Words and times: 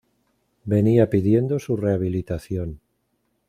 venía 0.65 1.11
pidiendo 1.11 1.59
su 1.59 1.77
rehabilitación 1.77 2.81